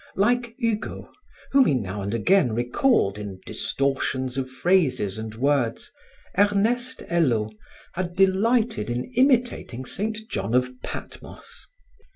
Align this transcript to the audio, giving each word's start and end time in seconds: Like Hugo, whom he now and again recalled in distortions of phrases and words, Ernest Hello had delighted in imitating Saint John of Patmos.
Like 0.15 0.55
Hugo, 0.57 1.11
whom 1.51 1.65
he 1.65 1.75
now 1.75 2.01
and 2.01 2.11
again 2.11 2.53
recalled 2.53 3.19
in 3.19 3.39
distortions 3.45 4.35
of 4.35 4.49
phrases 4.49 5.19
and 5.19 5.35
words, 5.35 5.91
Ernest 6.35 7.01
Hello 7.01 7.51
had 7.93 8.15
delighted 8.15 8.89
in 8.89 9.05
imitating 9.15 9.85
Saint 9.85 10.27
John 10.27 10.55
of 10.55 10.71
Patmos. 10.81 11.67